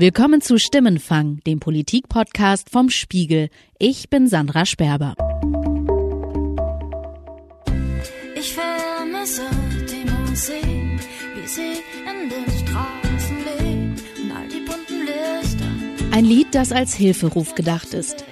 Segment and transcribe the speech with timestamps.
[0.00, 3.48] Willkommen zu Stimmenfang, dem Politik-Podcast vom Spiegel.
[3.80, 5.16] Ich bin Sandra Sperber.
[8.36, 9.42] Ich vermisse
[9.90, 11.00] die Musik,
[11.34, 13.38] wie sie in den Straßen
[14.22, 16.16] und all die bunten Lichter.
[16.16, 18.24] Ein Lied, das als Hilferuf gedacht ist.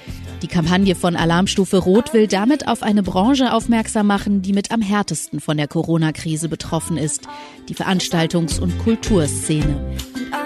[0.43, 4.83] Die Kampagne von Alarmstufe Rot will damit auf eine Branche aufmerksam machen, die mit am
[4.83, 7.27] härtesten von der Corona-Krise betroffen ist,
[7.69, 9.97] die Veranstaltungs- und Kulturszene.
[10.15, 10.46] Und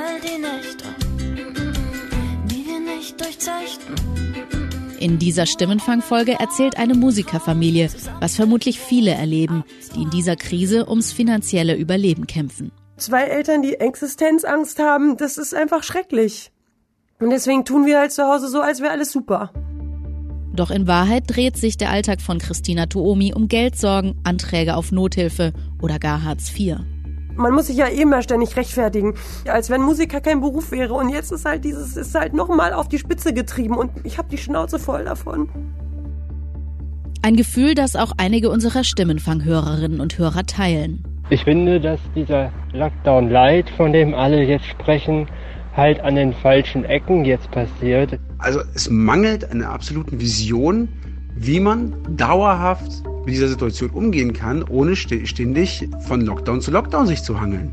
[4.98, 7.88] In dieser Stimmenfangfolge erzählt eine Musikerfamilie,
[8.20, 12.70] was vermutlich viele erleben, die in dieser Krise ums finanzielle Überleben kämpfen.
[12.96, 16.52] Zwei Eltern, die Existenzangst haben, das ist einfach schrecklich.
[17.18, 19.52] Und deswegen tun wir halt zu Hause so, als wäre alles super.
[20.54, 25.52] Doch in Wahrheit dreht sich der Alltag von Christina Tuomi um Geldsorgen, Anträge auf Nothilfe
[25.80, 26.76] oder gar Hartz IV.
[27.36, 29.14] Man muss sich ja eh immer ständig rechtfertigen,
[29.46, 30.94] als wenn Musiker kein Beruf wäre.
[30.94, 34.28] Und jetzt ist halt dieses, ist halt nochmal auf die Spitze getrieben und ich habe
[34.28, 35.48] die Schnauze voll davon.
[37.22, 41.04] Ein Gefühl, das auch einige unserer Stimmenfanghörerinnen und Hörer teilen.
[41.28, 45.28] Ich finde, dass dieser Lockdown Light, von dem alle jetzt sprechen,
[45.76, 48.18] halt an den falschen Ecken jetzt passiert.
[48.38, 50.88] Also es mangelt einer absoluten Vision,
[51.36, 57.22] wie man dauerhaft mit dieser Situation umgehen kann, ohne ständig von Lockdown zu Lockdown sich
[57.22, 57.72] zu hangeln.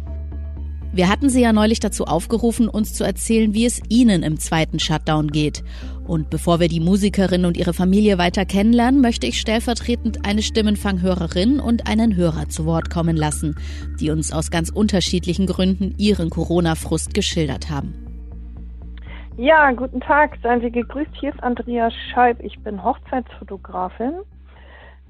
[0.94, 4.80] Wir hatten Sie ja neulich dazu aufgerufen, uns zu erzählen, wie es Ihnen im zweiten
[4.80, 5.64] Shutdown geht.
[6.06, 11.60] Und bevor wir die Musikerin und ihre Familie weiter kennenlernen, möchte ich stellvertretend eine Stimmenfanghörerin
[11.60, 13.56] und einen Hörer zu Wort kommen lassen,
[14.00, 17.96] die uns aus ganz unterschiedlichen Gründen ihren Corona-Frust geschildert haben.
[19.38, 21.12] Ja, guten Tag, seien Sie gegrüßt.
[21.20, 22.44] Hier ist Andrea Scheib.
[22.44, 24.14] Ich bin Hochzeitsfotografin.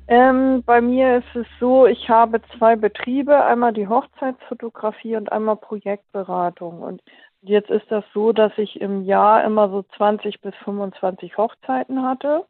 [0.08, 5.58] Ähm, bei mir ist es so, ich habe zwei Betriebe, einmal die Hochzeitsfotografie und einmal
[5.58, 6.82] Projektberatung.
[6.82, 7.02] Und
[7.42, 12.46] jetzt ist das so, dass ich im Jahr immer so 20 bis 25 Hochzeiten hatte.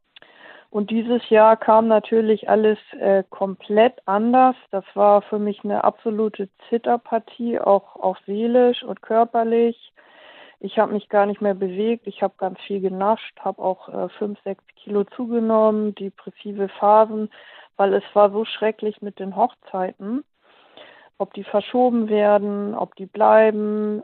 [0.69, 4.55] Und dieses Jahr kam natürlich alles äh, komplett anders.
[4.69, 9.93] Das war für mich eine absolute Zitterpartie, auch, auch seelisch und körperlich.
[10.59, 12.07] Ich habe mich gar nicht mehr bewegt.
[12.07, 17.29] Ich habe ganz viel genascht, habe auch äh, fünf, sechs Kilo zugenommen, depressive Phasen,
[17.75, 20.23] weil es war so schrecklich mit den Hochzeiten,
[21.19, 24.01] ob die verschoben werden, ob die bleiben.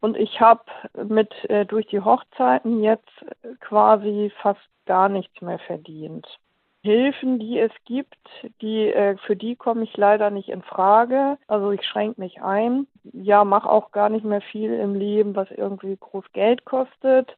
[0.00, 0.64] Und ich habe
[1.08, 3.08] mit äh, durch die Hochzeiten jetzt
[3.60, 6.26] quasi fast gar nichts mehr verdient.
[6.82, 8.28] Hilfen, die es gibt,
[8.60, 11.38] die äh, für die komme ich leider nicht in Frage.
[11.48, 12.86] Also ich schränke mich ein.
[13.12, 17.36] Ja, mache auch gar nicht mehr viel im Leben, was irgendwie groß Geld kostet.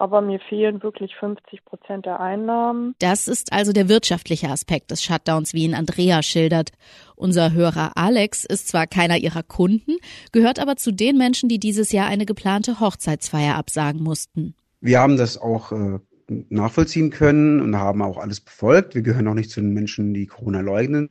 [0.00, 2.94] Aber mir fehlen wirklich 50 Prozent der Einnahmen.
[3.00, 6.70] Das ist also der wirtschaftliche Aspekt des Shutdowns, wie ihn Andrea schildert.
[7.16, 9.96] Unser Hörer Alex ist zwar keiner ihrer Kunden,
[10.30, 14.54] gehört aber zu den Menschen, die dieses Jahr eine geplante Hochzeitsfeier absagen mussten.
[14.80, 15.98] Wir haben das auch äh,
[16.28, 18.94] nachvollziehen können und haben auch alles befolgt.
[18.94, 21.10] Wir gehören auch nicht zu den Menschen, die Corona leugnen.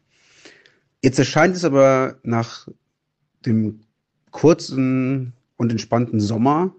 [1.03, 2.67] Jetzt erscheint es aber nach
[3.45, 3.81] dem
[4.37, 6.75] kurzen und entspannten Sommer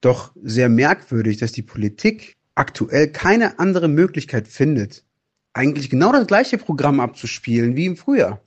[0.00, 5.04] doch sehr merkwürdig, dass die Politik aktuell keine andere Möglichkeit findet,
[5.52, 8.40] eigentlich genau das gleiche Programm abzuspielen wie im Frühjahr.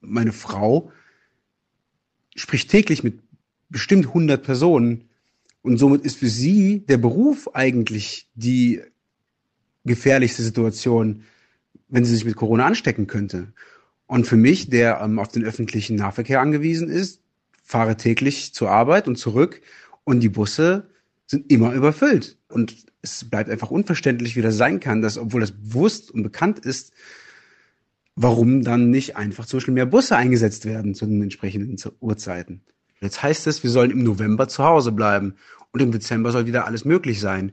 [0.00, 0.90] Meine Frau
[2.34, 3.20] spricht täglich mit
[3.68, 5.04] bestimmt 100 Personen
[5.60, 8.80] und somit ist für sie der Beruf eigentlich die
[9.84, 11.24] gefährlichste Situation,
[11.88, 13.52] wenn sie sich mit Corona anstecken könnte.
[14.06, 17.20] Und für mich, der ähm, auf den öffentlichen Nahverkehr angewiesen ist,
[17.68, 19.60] fahre täglich zur Arbeit und zurück
[20.04, 20.88] und die Busse
[21.26, 22.38] sind immer überfüllt.
[22.48, 26.58] Und es bleibt einfach unverständlich, wie das sein kann, dass, obwohl das bewusst und bekannt
[26.60, 26.94] ist,
[28.16, 32.62] warum dann nicht einfach zum Beispiel mehr Busse eingesetzt werden zu den entsprechenden Uhrzeiten.
[33.02, 35.34] Jetzt heißt es, wir sollen im November zu Hause bleiben
[35.70, 37.52] und im Dezember soll wieder alles möglich sein.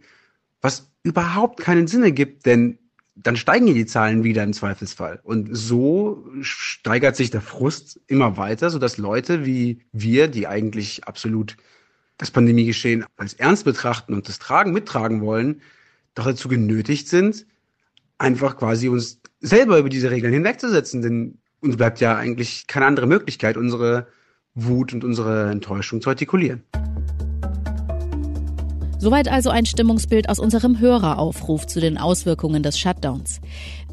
[0.61, 2.79] Was überhaupt keinen Sinn ergibt, denn
[3.15, 5.19] dann steigen die Zahlen wieder im Zweifelsfall.
[5.23, 11.55] Und so steigert sich der Frust immer weiter, sodass Leute wie wir, die eigentlich absolut
[12.17, 15.61] das Pandemiegeschehen als ernst betrachten und das Tragen mittragen wollen,
[16.13, 17.45] doch dazu genötigt sind,
[18.17, 21.01] einfach quasi uns selber über diese Regeln hinwegzusetzen.
[21.01, 24.07] Denn uns bleibt ja eigentlich keine andere Möglichkeit, unsere
[24.53, 26.63] Wut und unsere Enttäuschung zu artikulieren.
[28.97, 33.41] Soweit also ein Stimmungsbild aus unserem Höreraufruf zu den Auswirkungen des Shutdowns.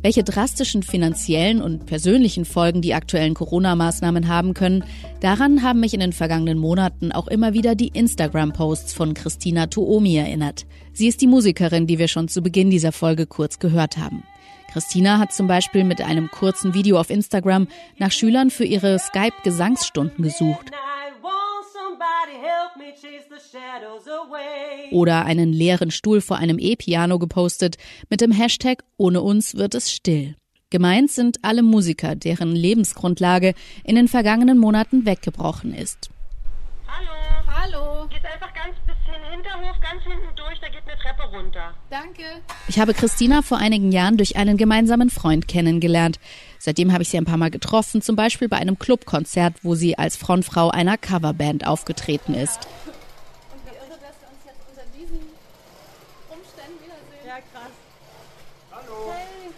[0.00, 4.84] Welche drastischen finanziellen und persönlichen Folgen die aktuellen Corona-Maßnahmen haben können,
[5.20, 10.16] daran haben mich in den vergangenen Monaten auch immer wieder die Instagram-Posts von Christina Tuomi
[10.16, 10.66] erinnert.
[10.93, 14.25] Sie ist die Musikerin, die wir schon zu Beginn dieser Folge kurz gehört haben.
[14.72, 17.69] Christina hat zum Beispiel mit einem kurzen Video auf Instagram
[17.99, 20.70] nach Schülern für ihre Skype-Gesangsstunden gesucht.
[24.93, 27.77] Oder einen leeren Stuhl vor einem E-Piano gepostet
[28.09, 30.37] mit dem Hashtag Ohne uns wird es still.
[30.71, 33.55] Gemeint sind alle Musiker, deren Lebensgrundlage
[33.85, 36.12] in den vergangenen Monaten weggebrochen ist.
[38.12, 41.73] Geht einfach ganz bisschen Hinterhof, ganz hinten durch, da geht eine Treppe runter.
[41.88, 42.23] Danke.
[42.69, 46.20] Ich habe Christina vor einigen Jahren durch einen gemeinsamen Freund kennengelernt.
[46.59, 49.97] Seitdem habe ich sie ein paar Mal getroffen, zum Beispiel bei einem Clubkonzert, wo sie
[49.97, 52.69] als Frontfrau einer Coverband aufgetreten ist.
[53.50, 55.20] Und wie irre, dass wir uns jetzt unter diesen
[56.29, 57.26] Umständen wiedersehen.
[57.26, 57.73] Ja, krass.
[58.73, 59.12] Hallo.
[59.14, 59.53] Hey.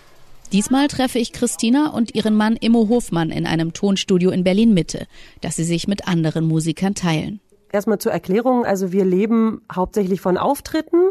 [0.52, 5.08] Diesmal treffe ich Christina und ihren Mann Immo Hofmann in einem Tonstudio in Berlin Mitte,
[5.40, 7.40] das sie sich mit anderen Musikern teilen.
[7.74, 11.10] Erstmal zur Erklärung, also wir leben hauptsächlich von Auftritten.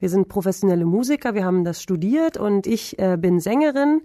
[0.00, 4.00] Wir sind professionelle Musiker, wir haben das studiert und ich äh, bin Sängerin.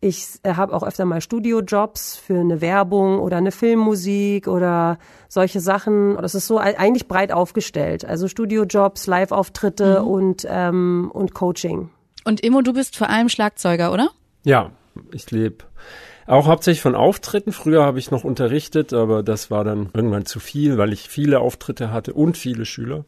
[0.00, 4.98] Ich äh, habe auch öfter mal Studiojobs für eine Werbung oder eine Filmmusik oder
[5.28, 6.16] solche Sachen.
[6.16, 8.06] Das ist so eigentlich breit aufgestellt.
[8.06, 10.08] Also Studiojobs, Live-Auftritte mhm.
[10.08, 11.90] und, ähm, und Coaching.
[12.24, 14.08] Und Immo, du bist vor allem Schlagzeuger, oder?
[14.42, 14.70] Ja,
[15.12, 15.66] ich lebe
[16.26, 17.52] auch hauptsächlich von Auftritten.
[17.52, 21.40] Früher habe ich noch unterrichtet, aber das war dann irgendwann zu viel, weil ich viele
[21.40, 23.04] Auftritte hatte und viele Schüler.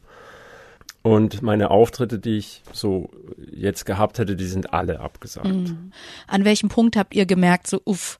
[1.01, 3.09] Und meine Auftritte, die ich so
[3.51, 5.47] jetzt gehabt hätte, die sind alle abgesagt.
[5.47, 5.91] Mhm.
[6.27, 8.19] An welchem Punkt habt ihr gemerkt, so uff,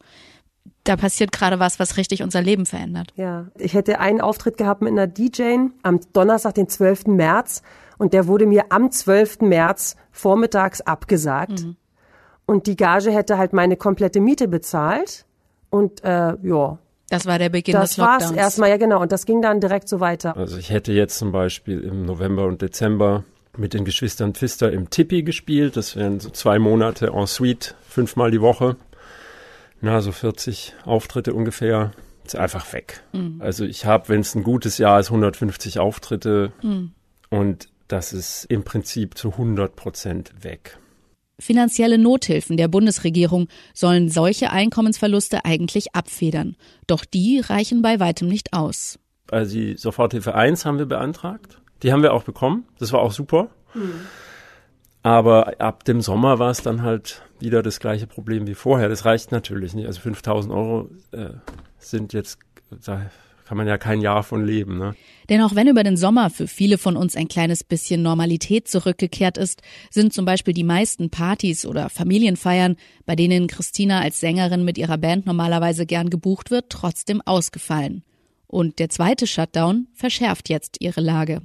[0.86, 3.12] da passiert gerade was, was richtig unser Leben verändert?
[3.16, 7.07] Ja, ich hätte einen Auftritt gehabt mit einer DJ am Donnerstag, den 12.
[7.07, 7.62] März.
[7.98, 9.42] Und der wurde mir am 12.
[9.42, 11.66] März vormittags abgesagt.
[11.66, 11.75] Mhm.
[12.50, 15.25] Und die Gage hätte halt meine komplette Miete bezahlt.
[15.69, 16.80] Und äh, ja.
[17.07, 18.19] Das war der Beginn das des Lockdowns.
[18.22, 19.00] Das war's erstmal, ja genau.
[19.00, 20.36] Und das ging dann direkt so weiter.
[20.36, 23.24] Also ich hätte jetzt zum Beispiel im November und Dezember
[23.56, 25.78] mit den Geschwistern Pfister im Tippi gespielt.
[25.78, 28.78] Das wären so zwei Monate en suite, fünfmal die Woche.
[29.80, 31.92] Na, so 40 Auftritte ungefähr.
[32.25, 33.04] Ist einfach weg.
[33.13, 33.36] Mhm.
[33.44, 36.51] Also ich habe, wenn es ein gutes Jahr ist, 150 Auftritte.
[36.63, 36.94] Mhm.
[37.30, 40.80] Und das ist im Prinzip zu 100 Prozent weg.
[41.39, 46.56] Finanzielle Nothilfen der Bundesregierung sollen solche Einkommensverluste eigentlich abfedern.
[46.88, 49.00] Doch die reichen bei weitem nicht aus.
[49.31, 51.59] Also die Soforthilfe 1 haben wir beantragt.
[51.83, 52.65] Die haben wir auch bekommen.
[52.77, 53.50] Das war auch super.
[53.74, 53.91] Mhm.
[55.01, 58.89] Aber ab dem Sommer war es dann halt wieder das gleiche Problem wie vorher.
[58.89, 59.88] Das reicht natürlich nicht.
[59.88, 61.30] Also 5000 Euro äh,
[61.77, 62.39] sind jetzt,
[62.86, 63.09] da
[63.50, 64.78] kann man ja kein Jahr von leben.
[64.78, 64.94] Ne?
[65.28, 69.40] Denn auch wenn über den Sommer für viele von uns ein kleines bisschen Normalität zurückgekehrt
[69.40, 72.75] ist, sind zum Beispiel die meisten Partys oder Familienfeiern,
[73.07, 78.04] bei denen Christina als Sängerin mit ihrer Band normalerweise gern gebucht wird, trotzdem ausgefallen.
[78.46, 81.42] Und der zweite Shutdown verschärft jetzt ihre Lage.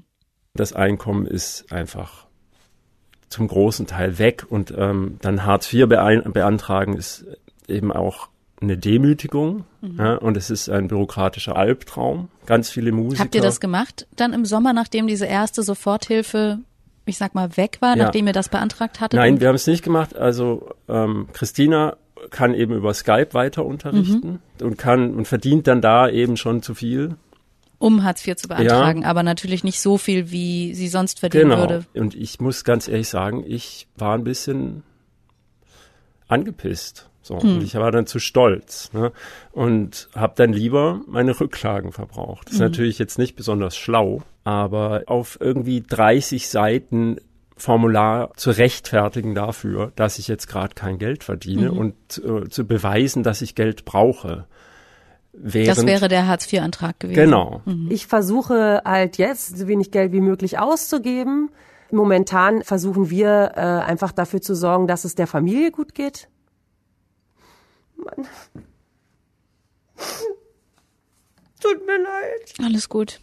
[0.53, 2.27] Das Einkommen ist einfach
[3.31, 7.25] zum großen Teil weg und ähm, dann Hartz IV beantragen ist
[7.67, 8.29] eben auch
[8.65, 9.99] eine Demütigung mhm.
[9.99, 12.29] ja, und es ist ein bürokratischer Albtraum.
[12.47, 13.23] Ganz viele Musiker.
[13.23, 16.59] Habt ihr das gemacht dann im Sommer, nachdem diese erste Soforthilfe,
[17.07, 18.05] ich sag mal, weg war, ja.
[18.05, 19.19] nachdem ihr das beantragt hattet?
[19.19, 20.17] Nein, wir haben es nicht gemacht.
[20.17, 21.97] Also ähm, Christina
[22.31, 24.67] kann eben über Skype weiter unterrichten mhm.
[24.67, 27.17] und kann und verdient dann da eben schon zu viel.
[27.79, 29.09] Um Hartz IV zu beantragen, ja.
[29.09, 31.59] aber natürlich nicht so viel, wie sie sonst verdienen genau.
[31.59, 31.85] würde.
[31.95, 34.85] Und ich muss ganz ehrlich sagen, ich war ein bisschen
[36.29, 37.11] angepisst.
[37.25, 37.57] So, hm.
[37.57, 39.11] und ich war dann zu stolz ne?
[39.51, 42.49] und habe dann lieber meine Rücklagen verbraucht.
[42.49, 42.67] Das ist mhm.
[42.67, 47.17] natürlich jetzt nicht besonders schlau, aber auf irgendwie 30 Seiten
[47.57, 51.79] Formular zu rechtfertigen dafür, dass ich jetzt gerade kein Geld verdiene mhm.
[51.79, 54.45] und äh, zu beweisen, dass ich Geld brauche.
[55.33, 57.17] Während, das wäre der Hartz-IV-Antrag gewesen.
[57.17, 57.63] Genau.
[57.65, 57.89] Mhm.
[57.91, 61.51] Ich versuche halt jetzt so wenig Geld wie möglich auszugeben.
[61.91, 66.29] Momentan versuchen wir äh, einfach dafür zu sorgen, dass es der Familie gut geht
[67.97, 68.29] Mann.
[71.61, 72.55] Tut mir leid.
[72.63, 73.21] Alles gut.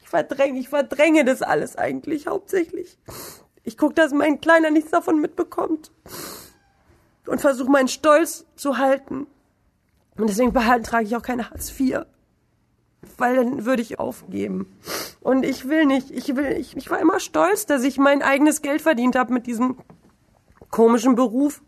[0.00, 2.98] Ich verdränge, ich verdränge das alles eigentlich hauptsächlich.
[3.64, 5.90] Ich gucke, dass mein Kleiner nichts davon mitbekommt.
[7.26, 9.26] Und versuche meinen Stolz zu halten.
[10.16, 12.00] Und deswegen beantrage ich auch keine Hartz IV.
[13.18, 14.74] Weil dann würde ich aufgeben.
[15.20, 18.62] Und ich will nicht, ich will, ich, ich war immer stolz, dass ich mein eigenes
[18.62, 19.76] Geld verdient habe mit diesem
[20.70, 21.62] komischen Beruf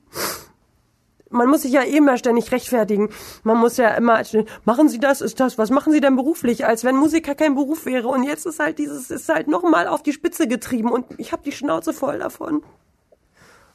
[1.35, 3.11] man muss sich ja eh immer ständig rechtfertigen.
[3.43, 4.23] Man muss ja immer,
[4.65, 7.87] machen Sie das, ist das, was machen Sie denn beruflich, als wenn Musiker kein Beruf
[7.87, 8.09] wäre.
[8.09, 11.43] Und jetzt ist halt dieses, ist halt nochmal auf die Spitze getrieben und ich habe
[11.43, 12.63] die Schnauze voll davon.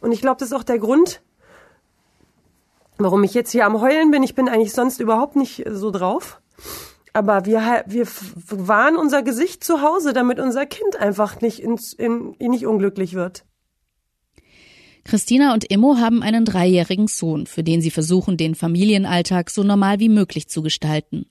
[0.01, 1.21] Und ich glaube, das ist auch der Grund,
[2.97, 4.23] warum ich jetzt hier am Heulen bin.
[4.23, 6.41] Ich bin eigentlich sonst überhaupt nicht so drauf.
[7.11, 8.07] Aber wir, wir
[8.49, 13.43] wahren unser Gesicht zu Hause, damit unser Kind einfach nicht, ins, in, nicht unglücklich wird.
[15.09, 19.99] Christina und Immo haben einen dreijährigen Sohn, für den sie versuchen, den Familienalltag so normal
[19.99, 21.25] wie möglich zu gestalten.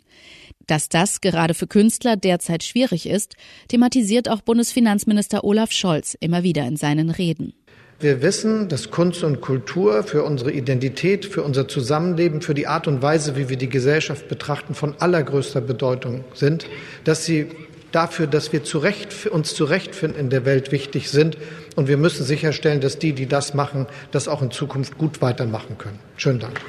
[0.66, 3.36] Dass das gerade für Künstler derzeit schwierig ist,
[3.68, 7.52] thematisiert auch Bundesfinanzminister Olaf Scholz immer wieder in seinen Reden.
[8.00, 12.88] Wir wissen, dass Kunst und Kultur für unsere Identität, für unser Zusammenleben, für die Art
[12.88, 16.66] und Weise, wie wir die Gesellschaft betrachten, von allergrößter Bedeutung sind,
[17.04, 17.46] dass sie
[17.92, 21.36] dafür, dass wir zurecht, uns zurechtfinden in der Welt wichtig sind.
[21.78, 25.78] Und wir müssen sicherstellen, dass die, die das machen, das auch in Zukunft gut weitermachen
[25.78, 26.00] können.
[26.16, 26.60] Schönen Dank.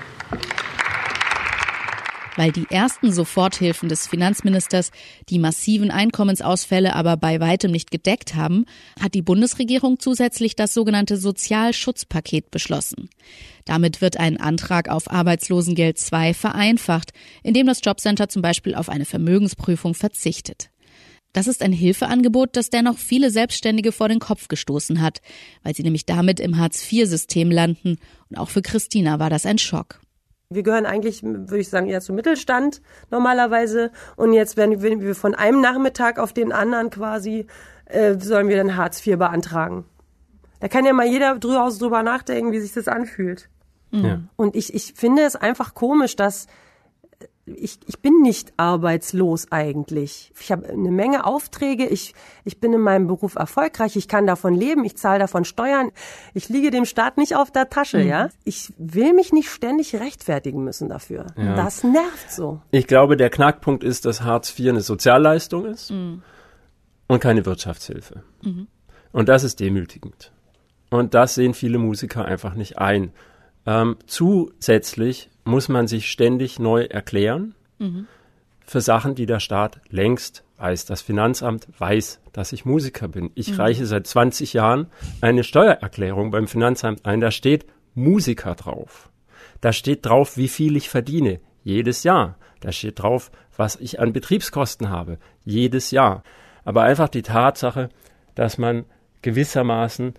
[2.36, 4.92] Weil die ersten Soforthilfen des Finanzministers
[5.30, 8.66] die massiven Einkommensausfälle aber bei weitem nicht gedeckt haben,
[9.02, 13.10] hat die Bundesregierung zusätzlich das sogenannte Sozialschutzpaket beschlossen.
[13.66, 19.06] Damit wird ein Antrag auf Arbeitslosengeld II vereinfacht, indem das Jobcenter zum Beispiel auf eine
[19.06, 20.70] Vermögensprüfung verzichtet.
[21.34, 25.22] Das ist ein Hilfeangebot, das dennoch viele Selbstständige vor den Kopf gestoßen hat,
[25.64, 27.98] weil sie nämlich damit im Hartz-IV-System landen.
[28.30, 30.00] Und auch für Christina war das ein Schock.
[30.50, 32.82] Wir gehören eigentlich, würde ich sagen, eher zum Mittelstand
[33.12, 33.92] normalerweise.
[34.16, 37.46] Und jetzt werden wir von einem Nachmittag auf den anderen quasi,
[37.86, 39.86] äh, sollen wir dann Hartz IV beantragen.
[40.60, 43.48] Da kann ja mal jeder drüber nachdenken, wie sich das anfühlt.
[43.92, 44.22] Ja.
[44.36, 46.48] Und ich, ich finde es einfach komisch, dass
[47.56, 50.32] ich, ich bin nicht arbeitslos eigentlich.
[50.40, 52.14] Ich habe eine Menge Aufträge, ich,
[52.44, 55.92] ich bin in meinem Beruf erfolgreich, ich kann davon leben, ich zahle davon Steuern,
[56.34, 58.08] ich liege dem Staat nicht auf der Tasche, mhm.
[58.08, 58.30] ja.
[58.44, 61.28] Ich will mich nicht ständig rechtfertigen müssen dafür.
[61.38, 61.56] Ja.
[61.56, 62.62] Das nervt so.
[62.72, 66.22] Ich glaube, der Knackpunkt ist, dass Hartz IV eine Sozialleistung ist mhm.
[67.08, 68.24] und keine Wirtschaftshilfe.
[68.44, 68.68] Mhm.
[69.12, 70.32] Und das ist demütigend.
[70.90, 73.12] Und das sehen viele Musiker einfach nicht ein.
[73.70, 78.08] Ähm, zusätzlich muss man sich ständig neu erklären mhm.
[78.66, 80.86] für Sachen, die der Staat längst weiß.
[80.86, 83.30] Das Finanzamt weiß, dass ich Musiker bin.
[83.36, 83.58] Ich mhm.
[83.58, 84.88] reiche seit 20 Jahren
[85.22, 87.22] eine Steuererklärung beim Finanzamt ein.
[87.22, 89.12] Da steht Musiker drauf.
[89.62, 91.40] Da steht drauf, wie viel ich verdiene.
[91.64, 92.40] Jedes Jahr.
[92.62, 95.20] Da steht drauf, was ich an Betriebskosten habe.
[95.46, 96.24] Jedes Jahr.
[96.66, 97.90] Aber einfach die Tatsache,
[98.34, 98.86] dass man
[99.22, 100.16] gewissermaßen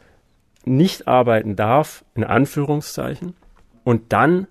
[0.64, 3.34] nicht arbeiten darf, in Anführungszeichen,
[3.84, 4.46] und dann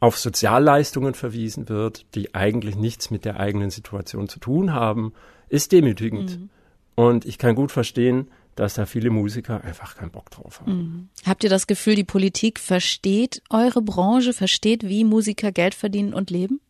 [0.00, 5.14] auf Sozialleistungen verwiesen wird, die eigentlich nichts mit der eigenen Situation zu tun haben,
[5.48, 6.38] ist demütigend.
[6.38, 6.50] Mhm.
[6.94, 10.72] Und ich kann gut verstehen, dass da viele Musiker einfach keinen Bock drauf haben.
[10.72, 11.08] Mhm.
[11.26, 16.30] Habt ihr das Gefühl, die Politik versteht eure Branche, versteht, wie Musiker Geld verdienen und
[16.30, 16.60] leben?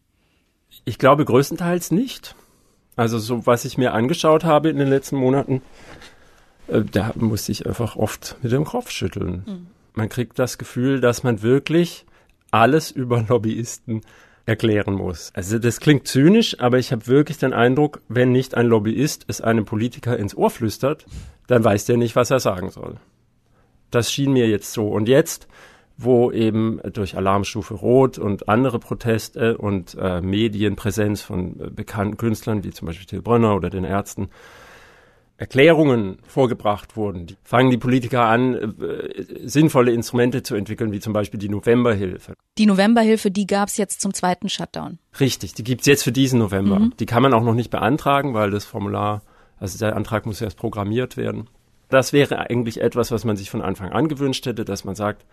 [0.85, 2.37] Ich glaube größtenteils nicht.
[2.97, 5.61] Also so, was ich mir angeschaut habe in den letzten Monaten,
[6.69, 9.45] da musste ich einfach oft mit dem Kopf schütteln.
[9.47, 9.67] Mhm.
[9.95, 12.05] Man kriegt das Gefühl, dass man wirklich
[12.51, 14.03] alles über Lobbyisten
[14.47, 15.31] erklären muss.
[15.35, 19.41] Also das klingt zynisch, aber ich habe wirklich den Eindruck, wenn nicht ein Lobbyist es
[19.41, 21.07] einem Politiker ins Ohr flüstert,
[21.47, 22.97] dann weiß der nicht, was er sagen soll.
[23.91, 24.89] Das schien mir jetzt so.
[24.89, 25.49] Und jetzt,
[25.97, 32.65] wo eben durch Alarmstufe Rot und andere Proteste und äh, Medienpräsenz von äh, bekannten Künstlern
[32.65, 34.29] wie zum Beispiel Till Brönner oder den Ärzten
[35.45, 41.39] Erklärungen vorgebracht wurden, fangen die Politiker an, äh, sinnvolle Instrumente zu entwickeln, wie zum Beispiel
[41.39, 42.33] die Novemberhilfe.
[42.57, 44.99] Die Novemberhilfe, die gab es jetzt zum zweiten Shutdown.
[45.21, 46.79] Richtig, die gibt's jetzt für diesen November.
[46.79, 46.95] Mhm.
[46.99, 49.21] Die kann man auch noch nicht beantragen, weil das Formular,
[49.59, 51.51] also der Antrag muss erst programmiert werden.
[51.91, 55.27] Das wäre eigentlich etwas, was man sich von Anfang an gewünscht hätte, dass man sagt,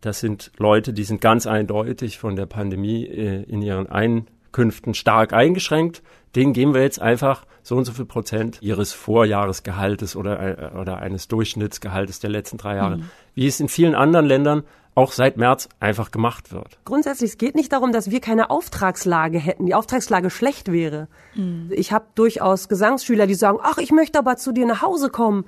[0.00, 5.32] das sind Leute, die sind ganz eindeutig von der Pandemie äh, in ihren Einkünften stark
[5.32, 6.02] eingeschränkt
[6.36, 10.98] denen geben wir jetzt einfach so und so viel Prozent ihres Vorjahresgehaltes oder, äh, oder
[10.98, 13.10] eines Durchschnittsgehaltes der letzten drei Jahre, mhm.
[13.34, 14.62] wie es in vielen anderen Ländern
[14.94, 16.78] auch seit März einfach gemacht wird.
[16.84, 21.08] Grundsätzlich, es geht nicht darum, dass wir keine Auftragslage hätten, die Auftragslage schlecht wäre.
[21.34, 21.70] Mhm.
[21.70, 25.44] Ich habe durchaus Gesangsschüler, die sagen, ach, ich möchte aber zu dir nach Hause kommen.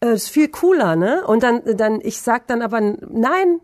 [0.00, 1.24] Das äh, ist viel cooler, ne?
[1.26, 3.60] Und dann, dann, ich sag dann aber, nein,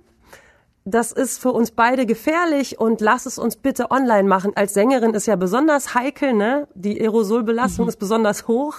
[0.85, 4.53] das ist für uns beide gefährlich und lass es uns bitte online machen.
[4.57, 6.67] Als Sängerin ist ja besonders heikel, ne?
[6.75, 7.89] Die Aerosolbelastung mhm.
[7.91, 8.79] ist besonders hoch.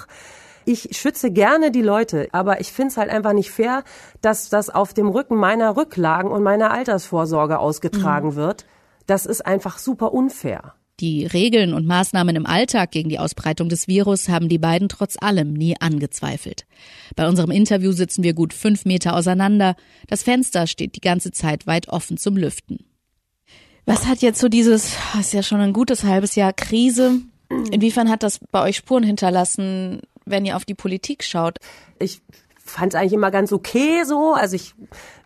[0.65, 3.83] Ich schütze gerne die Leute, aber ich finde es halt einfach nicht fair,
[4.21, 8.35] dass das auf dem Rücken meiner Rücklagen und meiner Altersvorsorge ausgetragen mhm.
[8.35, 8.65] wird.
[9.05, 10.75] Das ist einfach super unfair.
[11.03, 15.17] Die Regeln und Maßnahmen im Alltag gegen die Ausbreitung des Virus haben die beiden trotz
[15.19, 16.65] allem nie angezweifelt.
[17.17, 19.75] Bei unserem Interview sitzen wir gut fünf Meter auseinander.
[20.07, 22.85] Das Fenster steht die ganze Zeit weit offen zum Lüften.
[23.85, 27.19] Was hat jetzt so dieses, ist ja schon ein gutes halbes Jahr Krise,
[27.49, 31.57] inwiefern hat das bei euch Spuren hinterlassen, wenn ihr auf die Politik schaut?
[31.99, 32.21] Ich
[32.63, 34.73] fand es eigentlich immer ganz okay so, also ich,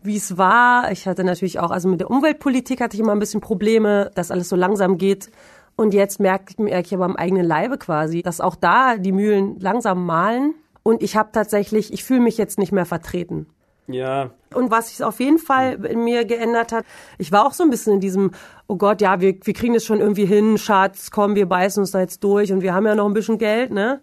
[0.01, 0.91] wie es war.
[0.91, 4.31] Ich hatte natürlich auch, also mit der Umweltpolitik hatte ich immer ein bisschen Probleme, dass
[4.31, 5.29] alles so langsam geht.
[5.77, 9.59] Und jetzt merke, merke ich aber am eigenen Leibe quasi, dass auch da die Mühlen
[9.59, 10.55] langsam malen.
[10.83, 13.45] Und ich habe tatsächlich, ich fühle mich jetzt nicht mehr vertreten.
[13.87, 14.31] Ja.
[14.53, 16.83] Und was sich auf jeden Fall in mir geändert hat,
[17.17, 18.31] ich war auch so ein bisschen in diesem,
[18.67, 21.91] oh Gott, ja, wir, wir kriegen das schon irgendwie hin, Schatz, komm, wir beißen uns
[21.91, 24.01] da jetzt durch und wir haben ja noch ein bisschen Geld, ne?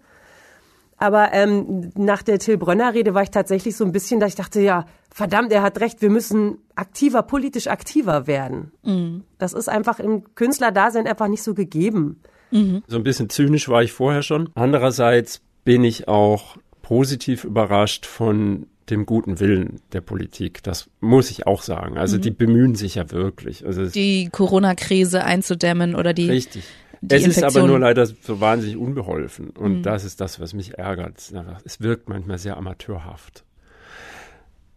[0.97, 4.35] Aber ähm, nach der Till Brönner Rede war ich tatsächlich so ein bisschen, dass ich
[4.37, 8.73] dachte, ja, verdammt, er hat recht, wir müssen aktiver, politisch aktiver werden.
[8.83, 9.25] Mhm.
[9.39, 12.21] Das ist einfach im Künstlerdasein einfach nicht so gegeben.
[12.51, 12.83] Mhm.
[12.87, 14.51] So ein bisschen zynisch war ich vorher schon.
[14.55, 20.63] Andererseits bin ich auch positiv überrascht von dem guten Willen der Politik.
[20.63, 21.97] Das muss ich auch sagen.
[21.97, 22.23] Also mhm.
[22.23, 23.65] die bemühen sich ja wirklich.
[23.65, 26.31] Also die Corona-Krise einzudämmen oder die.
[26.31, 26.65] Richtig.
[27.09, 27.49] Die es Infektion.
[27.49, 29.51] ist aber nur leider so wahnsinnig unbeholfen.
[29.51, 29.83] Und mhm.
[29.83, 31.33] das ist das, was mich ärgert.
[31.65, 33.45] Es wirkt manchmal sehr amateurhaft.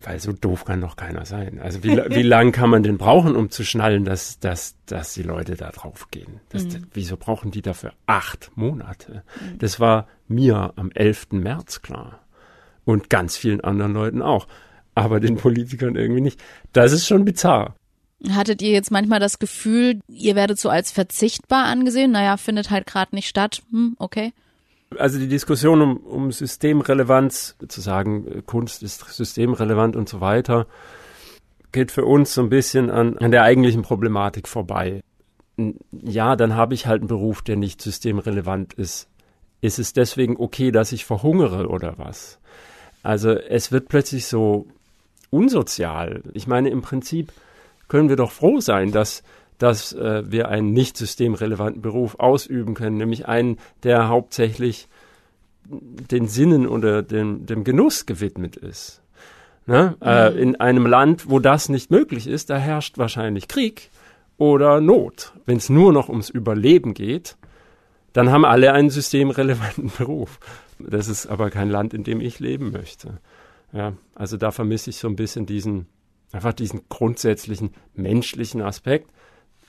[0.02, 1.60] Weil so doof kann doch keiner sein.
[1.60, 5.24] Also wie, wie lange kann man denn brauchen, um zu schnallen, dass, dass, dass die
[5.24, 6.42] Leute da drauf gehen?
[6.50, 6.88] Das, mhm.
[6.94, 9.24] Wieso brauchen die dafür acht Monate?
[9.40, 9.58] Mhm.
[9.60, 11.28] Das war mir am 11.
[11.32, 12.20] März klar
[12.84, 14.48] und ganz vielen anderen Leuten auch.
[14.96, 16.44] Aber den Politikern irgendwie nicht.
[16.74, 17.76] Das ist schon bizarr.
[18.30, 22.12] Hattet ihr jetzt manchmal das Gefühl, ihr werdet so als verzichtbar angesehen?
[22.12, 23.62] Naja, findet halt gerade nicht statt.
[23.72, 24.34] Hm, okay.
[24.98, 30.66] Also die Diskussion um, um Systemrelevanz, zu sagen, Kunst ist systemrelevant und so weiter,
[31.72, 35.02] geht für uns so ein bisschen an, an der eigentlichen Problematik vorbei.
[35.92, 39.10] Ja, dann habe ich halt einen Beruf, der nicht systemrelevant ist.
[39.60, 42.40] Ist es deswegen okay, dass ich verhungere oder was?
[43.04, 44.68] Also es wird plötzlich so
[45.30, 46.24] unsozial.
[46.34, 47.32] Ich meine, im Prinzip
[47.88, 49.24] können wir doch froh sein, dass,
[49.58, 54.88] dass äh, wir einen nicht systemrelevanten Beruf ausüben können, nämlich einen, der hauptsächlich
[55.70, 59.02] den Sinnen oder dem, dem Genuss gewidmet ist.
[59.66, 59.98] Ne?
[60.02, 60.38] Äh, mhm.
[60.38, 63.90] Äh, in einem Land, wo das nicht möglich ist, da herrscht wahrscheinlich Krieg
[64.38, 65.34] oder Not.
[65.46, 67.36] Wenn es nur noch ums Überleben geht,
[68.14, 70.40] dann haben alle einen systemrelevanten Beruf.
[70.80, 73.20] Das ist aber kein Land, in dem ich leben möchte.
[73.74, 75.88] Ja, also da vermisse ich so ein bisschen diesen,
[76.32, 79.12] einfach diesen grundsätzlichen menschlichen Aspekt.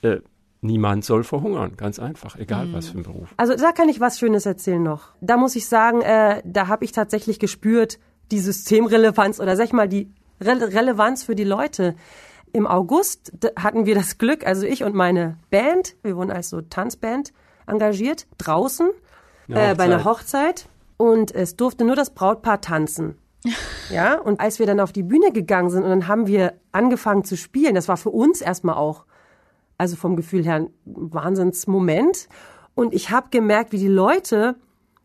[0.01, 0.17] Äh,
[0.61, 2.73] niemand soll verhungern, ganz einfach, egal mhm.
[2.73, 3.33] was für ein Beruf.
[3.37, 5.13] Also da kann ich was Schönes erzählen noch.
[5.21, 7.99] Da muss ich sagen, äh, da habe ich tatsächlich gespürt,
[8.31, 11.95] die Systemrelevanz oder sag ich mal die Re Relevanz für die Leute.
[12.53, 16.61] Im August hatten wir das Glück, also ich und meine Band, wir wurden als so
[16.61, 17.31] Tanzband
[17.67, 18.89] engagiert, draußen
[19.49, 23.17] äh, bei einer Hochzeit und es durfte nur das Brautpaar tanzen.
[23.91, 27.23] Ja, und als wir dann auf die Bühne gegangen sind und dann haben wir angefangen
[27.23, 29.05] zu spielen, das war für uns erstmal auch,
[29.79, 32.29] also vom Gefühl her ein Wahnsinnsmoment.
[32.75, 34.57] Und ich habe gemerkt, wie die Leute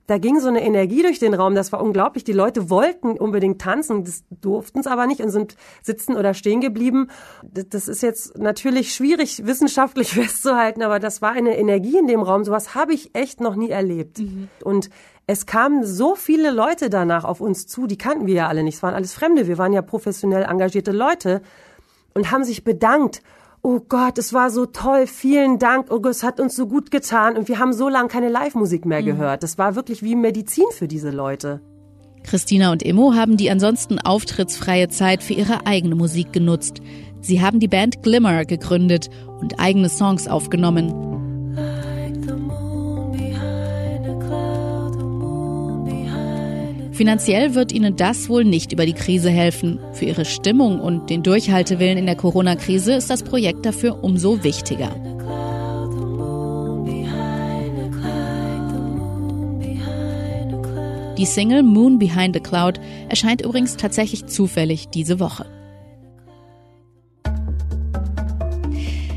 [0.07, 2.25] da ging so eine Energie durch den Raum, das war unglaublich.
[2.25, 6.61] Die Leute wollten unbedingt tanzen, das durften es aber nicht und sind sitzen oder stehen
[6.61, 7.09] geblieben.
[7.43, 12.45] Das ist jetzt natürlich schwierig wissenschaftlich festzuhalten, aber das war eine Energie in dem Raum.
[12.45, 14.19] Sowas habe ich echt noch nie erlebt.
[14.19, 14.49] Mhm.
[14.63, 14.91] Und
[15.27, 18.77] es kamen so viele Leute danach auf uns zu, die kannten wir ja alle nicht.
[18.77, 19.47] Es waren alles Fremde.
[19.47, 21.41] Wir waren ja professionell engagierte Leute
[22.15, 23.23] und haben sich bedankt
[23.65, 26.91] oh Gott, es war so toll, vielen Dank, oh Gott, es hat uns so gut
[26.91, 29.07] getan und wir haben so lange keine Live-Musik mehr mhm.
[29.07, 29.43] gehört.
[29.43, 31.61] Das war wirklich wie Medizin für diese Leute.
[32.23, 36.81] Christina und Immo haben die ansonsten auftrittsfreie Zeit für ihre eigene Musik genutzt.
[37.21, 39.09] Sie haben die Band Glimmer gegründet
[39.41, 41.14] und eigene Songs aufgenommen.
[46.95, 49.81] Finanziell wird ihnen das wohl nicht über die Krise helfen.
[49.95, 54.95] Für ihre Stimmung und den Durchhaltewillen in der Corona-Krise ist das Projekt dafür umso wichtiger.
[61.19, 62.79] Die Single Moon Behind the Cloud
[63.09, 65.47] erscheint übrigens tatsächlich zufällig diese Woche.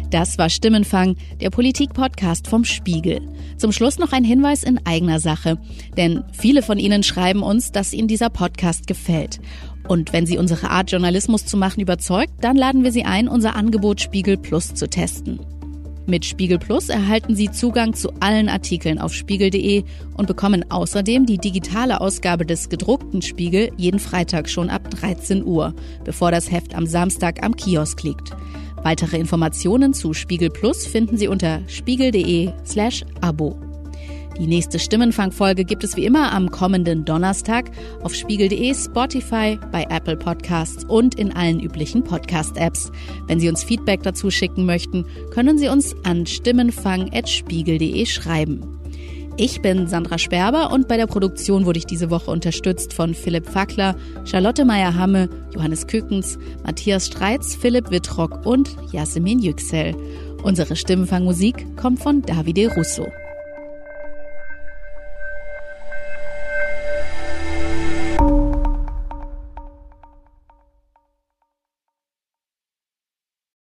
[0.09, 3.21] Das war Stimmenfang, der Politik-Podcast vom Spiegel.
[3.57, 5.57] Zum Schluss noch ein Hinweis in eigener Sache.
[5.97, 9.39] Denn viele von Ihnen schreiben uns, dass Ihnen dieser Podcast gefällt.
[9.87, 13.55] Und wenn Sie unsere Art, Journalismus zu machen, überzeugt, dann laden wir Sie ein, unser
[13.55, 15.39] Angebot Spiegel Plus zu testen.
[16.09, 19.83] Mit Spiegel Plus erhalten Sie Zugang zu allen Artikeln auf spiegel.de
[20.15, 25.73] und bekommen außerdem die digitale Ausgabe des gedruckten Spiegel jeden Freitag schon ab 13 Uhr,
[26.05, 28.31] bevor das Heft am Samstag am Kiosk liegt.
[28.83, 33.59] Weitere Informationen zu Spiegel Plus finden Sie unter spiegel.de slash Abo.
[34.39, 37.71] Die nächste Stimmenfangfolge gibt es wie immer am kommenden Donnerstag
[38.03, 42.91] auf spiegel.de, Spotify, bei Apple Podcasts und in allen üblichen Podcast-Apps.
[43.25, 48.76] Wenn Sie uns Feedback dazu schicken möchten, können Sie uns an stimmenfang.spiegel.de schreiben.
[49.39, 53.47] Ich bin Sandra Sperber und bei der Produktion wurde ich diese Woche unterstützt von Philipp
[53.47, 53.95] Fackler,
[54.26, 59.95] Charlotte Meyer-Hamme, Johannes Kükens, Matthias Streitz, Philipp Wittrock und Yasemin Yüksel.
[60.41, 63.06] Unsere Stimmenfangmusik kommt von Davide Russo.